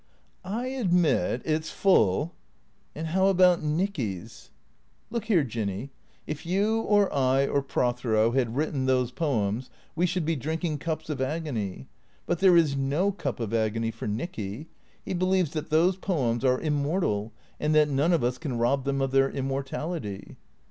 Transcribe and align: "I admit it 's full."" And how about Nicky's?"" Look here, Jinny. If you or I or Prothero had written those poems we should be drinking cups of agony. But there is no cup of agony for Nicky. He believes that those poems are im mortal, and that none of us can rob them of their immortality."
"I 0.43 0.65
admit 0.69 1.43
it 1.45 1.63
's 1.65 1.69
full."" 1.69 2.33
And 2.95 3.05
how 3.09 3.27
about 3.27 3.61
Nicky's?"" 3.61 4.49
Look 5.11 5.25
here, 5.25 5.43
Jinny. 5.43 5.91
If 6.25 6.43
you 6.43 6.79
or 6.79 7.13
I 7.13 7.45
or 7.45 7.61
Prothero 7.61 8.31
had 8.31 8.55
written 8.55 8.87
those 8.87 9.11
poems 9.11 9.69
we 9.95 10.07
should 10.07 10.25
be 10.25 10.35
drinking 10.35 10.79
cups 10.79 11.11
of 11.11 11.21
agony. 11.21 11.85
But 12.25 12.39
there 12.39 12.57
is 12.57 12.75
no 12.75 13.11
cup 13.11 13.39
of 13.39 13.53
agony 13.53 13.91
for 13.91 14.07
Nicky. 14.07 14.69
He 15.05 15.13
believes 15.13 15.51
that 15.51 15.69
those 15.69 15.97
poems 15.97 16.43
are 16.43 16.59
im 16.59 16.73
mortal, 16.81 17.31
and 17.59 17.75
that 17.75 17.87
none 17.87 18.11
of 18.11 18.23
us 18.23 18.39
can 18.39 18.57
rob 18.57 18.85
them 18.85 19.01
of 19.01 19.11
their 19.11 19.29
immortality." 19.29 20.35